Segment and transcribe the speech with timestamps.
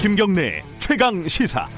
[0.00, 1.68] 김경래 최강 시사.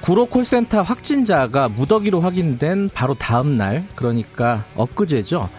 [0.00, 5.50] 구로 콜센터 확진자가 무더기로 확인된 바로 다음 날, 그러니까 엊그제죠.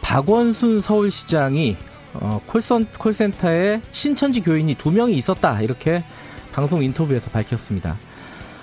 [0.00, 1.76] 박원순 서울시장이
[2.14, 6.04] 어, 콜선, 콜센터에 신천지 교인이 두 명이 있었다 이렇게
[6.52, 7.96] 방송 인터뷰에서 밝혔습니다.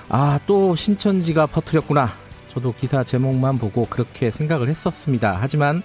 [0.08, 2.23] 아, 또 신천지가 퍼뜨렸구나.
[2.54, 5.38] 저도 기사 제목만 보고 그렇게 생각을 했었습니다.
[5.40, 5.82] 하지만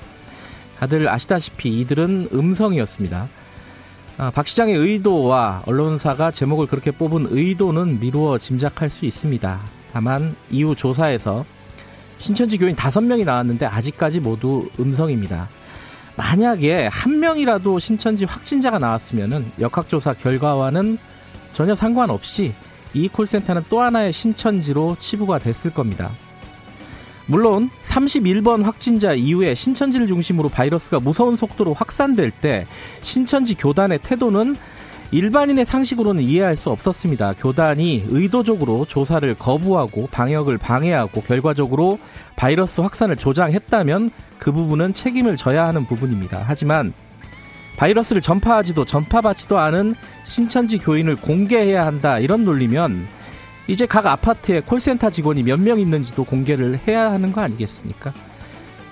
[0.79, 3.29] 다들 아시다시피 이들은 음성이었습니다.
[4.19, 9.61] 아, 박 시장의 의도와 언론사가 제목을 그렇게 뽑은 의도는 미루어 짐작할 수 있습니다.
[9.93, 11.45] 다만 이후 조사에서
[12.19, 15.49] 신천지 교인 다섯 명이 나왔는데 아직까지 모두 음성입니다.
[16.17, 20.99] 만약에 한 명이라도 신천지 확진자가 나왔으면 역학조사 결과와는
[21.53, 22.53] 전혀 상관없이
[22.93, 26.11] 이 콜센터는 또 하나의 신천지로 치부가 됐을 겁니다.
[27.29, 32.67] 물론 31번 확진자 이후에 신천지를 중심으로 바이러스가 무서운 속도로 확산될 때
[33.03, 34.57] 신천지 교단의 태도는
[35.11, 37.35] 일반인의 상식으로는 이해할 수 없었습니다.
[37.35, 41.99] 교단이 의도적으로 조사를 거부하고 방역을 방해하고 결과적으로
[42.37, 46.45] 바이러스 확산을 조장했다면 그 부분은 책임을 져야 하는 부분입니다.
[46.47, 46.95] 하지만
[47.77, 53.07] 바이러스를 전파하지도 전파받지도 않은 신천지 교인을 공개해야 한다 이런 논리면
[53.69, 58.13] 이제 각 아파트에 콜센터 직원이 몇 명 있는지도 공개를 해야 하는 거 아니겠습니까?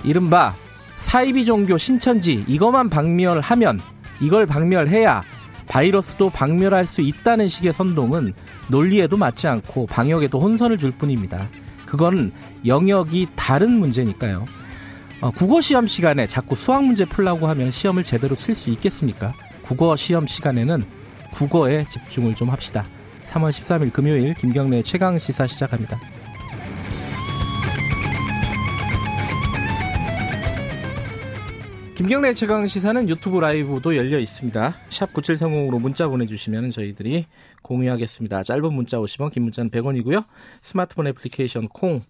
[0.04, 0.54] 이른바
[0.96, 3.80] 사이비 종교 신천지 이것만 박멸하면
[4.20, 5.22] 이걸 박멸해야
[5.66, 8.34] 바이러스도 박멸할 수 있다는 식의 선동은
[8.68, 11.48] 논리에도 맞지 않고 방역에도 혼선을 줄 뿐입니다.
[11.86, 12.32] 그건
[12.64, 14.44] 영역이 다른 문제니까요.
[15.22, 19.32] 어, 국어 시험 시간에 자꾸 수학 문제 풀라고 하면 시험을 제대로 칠 수 있겠습니까?
[19.62, 20.84] 국어 시험 시간에는
[21.32, 22.84] 국어에 집중을 좀 합시다.
[23.26, 25.98] 3월 13일 금요일 김경래 최강 시사 시작합니다.
[31.94, 34.74] 김경래 최강 시사는 유튜브 라이브도 열려 있습니다.
[34.90, 37.24] 샵 9730으로 문자 보내주시면 저희들이
[37.62, 38.42] 공유하겠습니다.
[38.42, 40.24] 짧은 문자 50원, 긴 문자는 100원이고요.
[40.60, 42.02] 스마트폰 애플리케이션 콩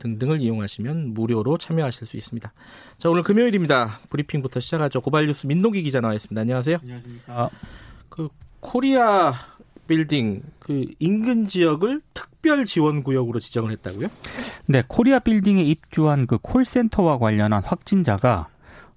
[0.00, 2.52] 등등을 이용하시면 무료로 참여하실 수 있습니다.
[2.98, 4.00] 자, 오늘 금요일입니다.
[4.10, 5.00] 브리핑부터 시작하죠.
[5.00, 6.40] 고발뉴스 민동기 기자 나와 있습니다.
[6.40, 6.78] 안녕하세요.
[6.82, 7.50] 안녕하십니까.
[8.08, 8.28] 그
[8.60, 9.34] 코리아
[9.88, 14.06] 빌딩 그 인근 지역을 특별 지원 구역으로 지정을 했다고요?
[14.66, 18.48] 네, 코리아 빌딩에 입주한 그 콜센터와 관련한 확진자가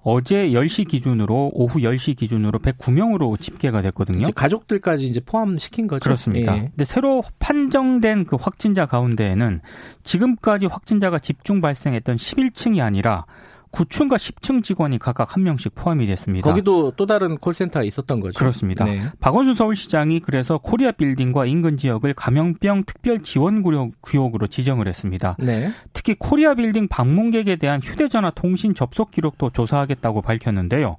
[0.03, 4.23] 어제 10시 기준으로 오후 10시 기준으로 109명으로 집계가 됐거든요.
[4.23, 6.03] 이제 가족들까지 이제 포함시킨 거죠.
[6.03, 6.57] 그렇습니다.
[6.57, 6.61] 예.
[6.61, 9.61] 근데 새로 판정된 그 확진자 가운데에는
[10.03, 13.25] 지금까지 확진자가 집중 발생했던 11층이 아니라
[13.71, 16.49] 9층과 10층 직원이 각각 한 명씩 포함이 됐습니다.
[16.49, 18.37] 거기도 또 다른 콜센터가 있었던 거죠.
[18.37, 18.85] 그렇습니다.
[18.85, 19.01] 네.
[19.19, 25.37] 박원순 서울시장이 그래서 코리아 빌딩과 인근 지역을 감염병 특별 지원 구역, 구역으로 지정을 했습니다.
[25.39, 25.71] 네.
[25.93, 30.97] 특히 코리아 빌딩 방문객에 대한 휴대전화 통신 접속 기록도 조사하겠다고 밝혔는데요.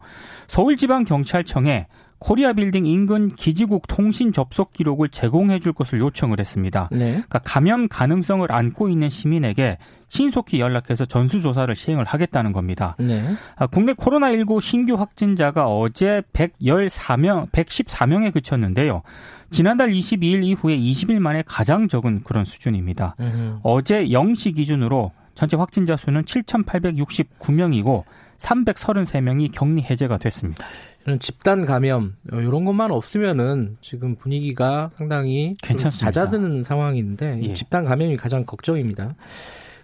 [0.49, 1.87] 서울지방경찰청에
[2.23, 6.89] 코리아 빌딩 인근 기지국 통신 접속 기록을 제공해 줄 것을 요청을 했습니다.
[6.93, 7.11] 네.
[7.11, 12.95] 그러니까 감염 가능성을 안고 있는 시민에게 신속히 연락해서 전수조사를 시행을 하겠다는 겁니다.
[13.01, 13.25] 네.
[13.57, 19.03] 아, 국내 코로나19 신규 확진자가 어제 114명, 114명에 그쳤는데요.
[19.51, 23.17] 지난달 22일 이후에 20일 만에 가장 적은 그런 수준입니다.
[23.19, 23.59] 음.
[23.65, 28.05] 어제 0시 기준으로 전체 확진자 수는 7,869명이고
[28.43, 30.65] 333명이 격리 해제가 됐습니다.
[31.05, 36.11] 이런 집단 감염 이런 것만 없으면은 지금 분위기가 상당히 좀 괜찮습니다.
[36.11, 37.55] 잦아드는 상황인데 이 예.
[37.55, 39.15] 집단 감염이 가장 걱정입니다.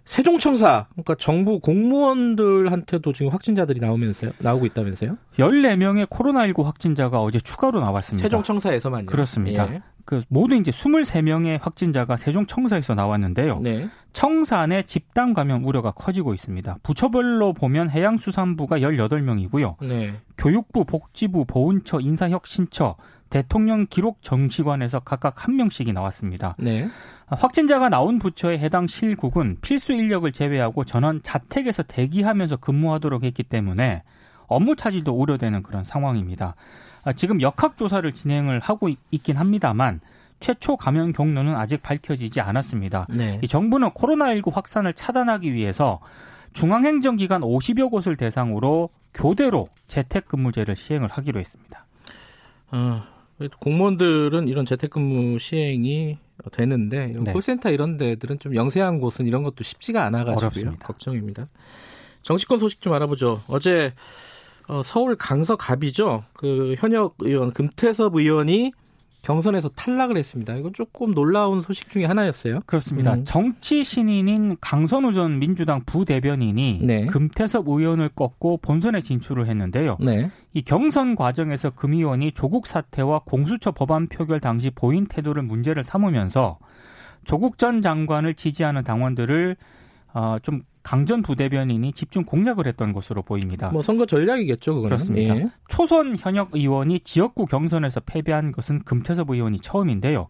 [0.04, 5.18] 세종청사 그러니까 정부 공무원들한테도 지금 확진자들이 나오면서요 나오고 있다면서요?
[5.38, 8.24] 14명의 코로나19 확진자가 어제 추가로 나왔습니다.
[8.24, 9.06] 세종청사에서만요.
[9.06, 9.70] 그렇습니다.
[9.74, 9.82] 예.
[10.08, 13.60] 그 모두 이제 23명의 확진자가 세종청사에서 나왔는데요.
[13.60, 13.90] 네.
[14.14, 16.78] 청산의 집단 감염 우려가 커지고 있습니다.
[16.82, 19.74] 부처별로 보면 해양수산부가 18명이고요.
[19.86, 20.14] 네.
[20.38, 22.96] 교육부, 복지부, 보훈처, 인사혁신처,
[23.28, 26.56] 대통령 기록정시관에서 각각 한 명씩이 나왔습니다.
[26.58, 26.88] 네.
[27.26, 34.04] 확진자가 나온 부처에 해당 실국은 필수 인력을 제외하고 전원 자택에서 대기하면서 근무하도록 했기 때문에
[34.46, 36.54] 업무 차질도 우려되는 그런 상황입니다.
[37.04, 40.00] 아, 지금 역학조사를 진행을 하고 있- 있긴 합니다만
[40.40, 43.06] 최초 감염 경로는 아직 밝혀지지 않았습니다.
[43.10, 43.40] 네.
[43.42, 46.00] 이 정부는 코로나19 확산을 차단하기 위해서
[46.52, 51.86] 중앙행정기관 50여 곳을 대상으로 교대로 재택근무제를 시행을 하기로 했습니다.
[52.70, 53.02] 어,
[53.60, 56.18] 공무원들은 이런 재택근무 시행이
[56.52, 57.32] 되는데 이런 네.
[57.32, 60.36] 콜센터 이런 데들은 좀 영세한 곳은 이런 것도 쉽지가 않아가지고요.
[60.48, 60.86] 어렵습니다.
[60.86, 61.48] 걱정입니다.
[62.22, 63.40] 정치권 소식 좀 알아보죠.
[63.48, 63.92] 어제
[64.68, 66.24] 어, 서울 강서갑이죠.
[66.34, 68.72] 그 현역 의원 금태섭 의원이
[69.22, 70.54] 경선에서 탈락을 했습니다.
[70.54, 72.60] 이건 조금 놀라운 소식 중에 하나였어요.
[72.66, 73.14] 그렇습니다.
[73.14, 73.24] 음.
[73.24, 77.06] 정치 신인인 강선우 전 민주당 부대변인이 네.
[77.06, 79.98] 금태섭 의원을 꺾고 본선에 진출을 했는데요.
[80.00, 80.30] 네.
[80.54, 86.58] 이 경선 과정에서 금 의원이 조국 사태와 공수처 법안 표결 당시 보인 태도를 문제를 삼으면서
[87.24, 89.56] 조국 전 장관을 지지하는 당원들을
[90.14, 93.68] 어, 좀 강전 부대변인이 집중 공략을 했던 것으로 보입니다.
[93.68, 94.96] 뭐 선거 전략이겠죠, 그거는.
[94.96, 95.36] 그렇습니다.
[95.36, 95.50] 예.
[95.68, 100.28] 초선 현역 의원이 지역구 경선에서 패배한 것은 금태섭 의원이 처음인데요.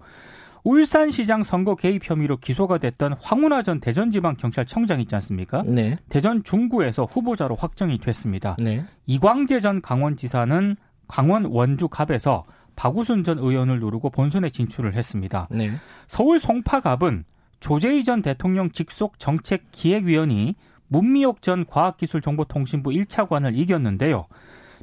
[0.65, 5.63] 울산시장 선거 개입 혐의로 기소가 됐던 황운하 전 대전지방경찰청장 있지 않습니까?
[5.65, 5.97] 네.
[6.09, 8.57] 대전 중구에서 후보자로 확정이 됐습니다.
[8.59, 8.85] 네.
[9.07, 10.75] 이광재 전 강원지사는
[11.07, 12.43] 강원 원주갑에서
[12.75, 15.47] 박우순 전 의원을 누르고 본선에 진출을 했습니다.
[15.53, 15.71] 네.
[16.09, 17.27] 서울 송파갑은
[17.61, 20.55] 조재희 전 대통령 직속 정책 기획위원이
[20.89, 24.27] 문미옥 전 과학기술정보통신부 1차관을 이겼는데요.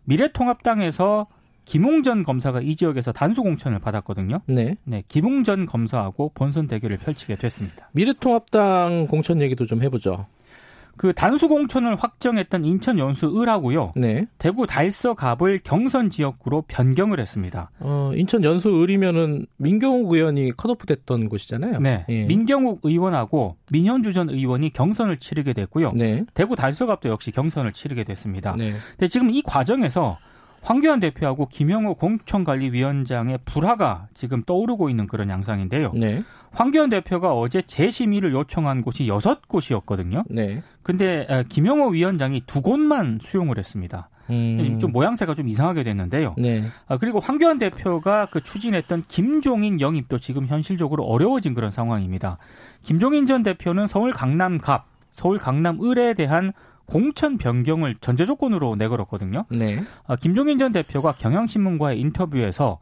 [0.03, 1.27] 미래통합당에서
[1.65, 4.41] 김웅전 검사가 이 지역에서 단수 공천을 받았거든요.
[4.45, 4.75] 네.
[4.83, 7.89] 네, 김웅전 검사하고 본선 대결을 펼치게 됐습니다.
[7.93, 10.27] 미래통합당 공천 얘기도 좀 해보죠.
[10.97, 13.93] 그 단수 공천을 확정했던 인천 연수 을하고요.
[13.95, 14.25] 네.
[14.37, 17.71] 대구 달서갑을 경선 지역구로 변경을 했습니다.
[17.79, 21.75] 어, 인천 연수 을이면은 민경욱 의원이 컷오프 됐던 곳이잖아요.
[21.79, 22.05] 네.
[22.09, 22.23] 예.
[22.25, 25.93] 민경욱 의원하고 민현주 전 의원이 경선을 치르게 됐고요.
[25.93, 26.23] 네.
[26.33, 28.55] 대구 달서갑도 역시 경선을 치르게 됐습니다.
[28.57, 28.73] 네.
[28.91, 30.17] 근데 지금 이 과정에서
[30.65, 35.91] 황교안 대표하고 김영호 공천관리위원장의 불화가 지금 떠오르고 있는 그런 양상인데요.
[35.93, 36.23] 네.
[36.51, 40.23] 황교안 대표가 어제 재심의를 요청한 곳이 여섯 곳이었거든요.
[40.27, 40.63] 네.
[40.81, 44.09] 근데 김영호 위원장이 두 곳만 수용을 했습니다.
[44.31, 44.79] 음.
[44.79, 46.33] 좀 모양새가 좀 이상하게 됐는데요.
[46.39, 46.63] 네.
[46.87, 52.39] 아, 그리고 황교안 대표가 그 추진했던 김종인 영입도 지금 현실적으로 어려워진 그런 상황입니다.
[52.81, 56.53] 김종인 전 대표는 서울 강남갑, 서울 강남을에 대한
[56.85, 59.45] 공천 변경을 전제 조건으로 내걸었거든요.
[59.49, 59.81] 네.
[60.05, 62.79] 아, 김종인 전 대표가 경향신문과의 인터뷰에서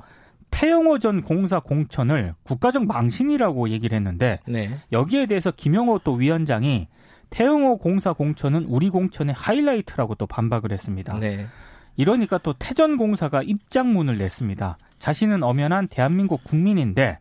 [0.51, 4.77] 태영호 전 공사 공천을 국가적 망신이라고 얘기를 했는데 네.
[4.91, 6.87] 여기에 대해서 김영호 또 위원장이
[7.31, 11.17] 태영호 공사 공천은 우리 공천의 하이라이트라고 또 반박을 했습니다.
[11.17, 11.47] 네.
[11.95, 14.77] 이러니까 또 태전 공사가 입장문을 냈습니다.
[14.99, 17.17] 자신은 엄연한 대한민국 국민인데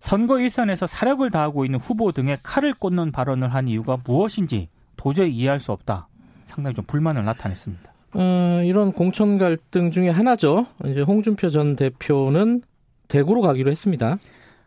[0.00, 5.58] 선거 일선에서 사력을 다하고 있는 후보 등의 칼을 꽂는 발언을 한 이유가 무엇인지 도저히 이해할
[5.58, 6.08] 수 없다.
[6.48, 7.92] 상당히 좀 불만을 나타냈습니다.
[8.14, 10.66] 어, 이런 공천 갈등 중에 하나죠.
[10.86, 12.62] 이제 홍준표 전 대표는
[13.06, 14.18] 대구로 가기로 했습니다.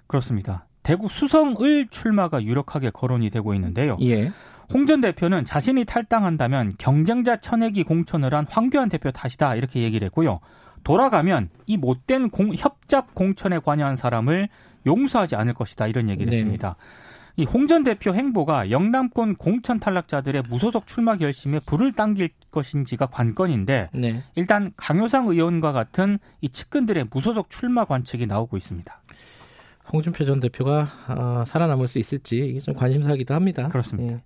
[0.07, 0.65] 그렇습니다.
[0.83, 3.97] 대구 수성을 출마가 유력하게 거론이 되고 있는데요.
[4.01, 4.31] 예.
[4.73, 10.39] 홍전 대표는 자신이 탈당한다면 경쟁자 천액이 공천을 한 황교안 대표 탓이다 이렇게 얘기를 했고요.
[10.83, 14.49] 돌아가면 이 못된 공, 협잡 공천에 관여한 사람을
[14.85, 16.37] 용서하지 않을 것이다 이런 얘기를 네.
[16.37, 16.75] 했습니다.
[17.37, 23.89] 이 홍 전 대표 행보가 영남권 공천 탈락자들의 무소속 출마 결심에 불을 당길 것인지가 관건인데
[23.93, 24.23] 네.
[24.35, 29.01] 일단 강효상 의원과 같은 이 측근들의 무소속 출마 관측이 나오고 있습니다.
[29.93, 33.67] 홍준표 전 대표가 어, 살아남을 수 있을지 이게 좀 관심사기도 합니다.
[33.67, 34.15] 그렇습니다.
[34.15, 34.21] 예.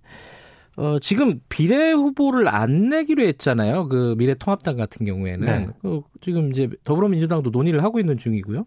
[0.76, 3.88] 어, 지금 비례 후보를 안 내기로 했잖아요.
[3.88, 5.46] 그 미래통합당 같은 경우에는.
[5.46, 5.66] 네.
[5.80, 8.66] 그 지금 이제 더불어민주당도 논의를 하고 있는 중이고요.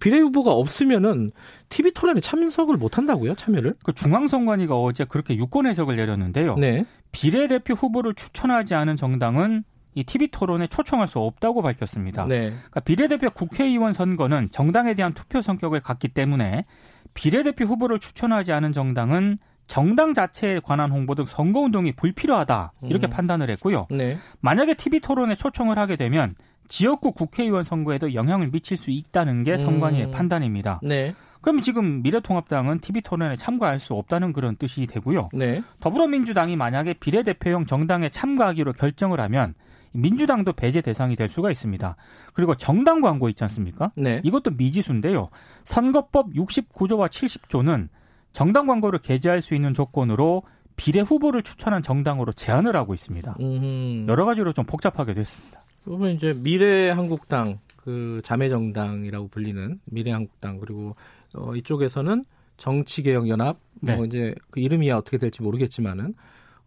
[0.00, 1.30] 비례 후보가 없으면은
[1.68, 3.34] TV 토론에 참석을 못 한다고요?
[3.34, 3.74] 참여를?
[3.82, 6.56] 그 중앙선관위가 어제 그렇게 유권 해석을 내렸는데요.
[6.56, 6.86] 네.
[7.12, 9.64] 비례대표 후보를 추천하지 않은 정당은
[9.94, 12.24] 이 TV 토론에 초청할 수 없다고 밝혔습니다.
[12.26, 12.50] 네.
[12.50, 16.64] 그러니까 비례대표 국회의원 선거는 정당에 대한 투표 성격을 갖기 때문에
[17.12, 19.38] 비례대표 후보를 추천하지 않은 정당은
[19.70, 23.10] 정당 자체에 관한 홍보 등 선거운동이 불필요하다 이렇게 음.
[23.10, 23.86] 판단을 했고요.
[23.88, 24.18] 네.
[24.40, 26.34] 만약에 TV 토론에 초청을 하게 되면
[26.66, 30.10] 지역구 국회의원 선거에도 영향을 미칠 수 있다는 게 선관위의 음.
[30.10, 30.80] 판단입니다.
[30.82, 31.14] 네.
[31.40, 35.28] 그럼 지금 미래통합당은 TV 토론에 참가할 수 없다는 그런 뜻이 되고요.
[35.32, 35.62] 네.
[35.78, 39.54] 더불어민주당이 만약에 비례대표형 정당에 참가하기로 결정을 하면
[39.92, 41.94] 민주당도 배제 대상이 될 수가 있습니다.
[42.34, 43.92] 그리고 정당 광고 있지 않습니까?
[43.94, 44.20] 네.
[44.24, 45.28] 이것도 미지수인데요.
[45.62, 47.88] 선거법 69조와 70조는
[48.32, 50.42] 정당 광고를 게재할 수 있는 조건으로
[50.76, 53.36] 비례 후보를 추천한 정당으로 제한을 하고 있습니다.
[53.40, 54.06] 음흠.
[54.08, 55.62] 여러 가지로 좀 복잡하게 됐습니다.
[55.84, 60.94] 그러면 이제 미래한국당 그 자매 정당이라고 불리는 미래한국당 그리고
[61.34, 62.24] 어, 이쪽에서는
[62.56, 63.96] 정치개혁연합 뭐 네.
[63.96, 66.14] 뭐 이제 그 이름이야 어떻게 될지 모르겠지만은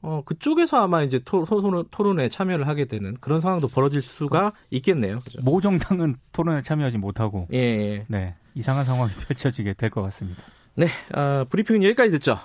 [0.01, 4.58] 어 그쪽에서 아마 이제 토, 토, 토론에 참여를 하게 되는 그런 상황도 벌어질 수가 그,
[4.72, 5.20] 있겠네요.
[5.22, 5.39] 그죠?
[5.43, 8.05] 모 정당은 토론에 참여하지 못하고 예, 예.
[8.10, 10.43] 네 이상한 상황이 펼쳐지게 될 것 같습니다.
[10.75, 12.39] 네, 어, 브리핑은 여기까지 듣죠.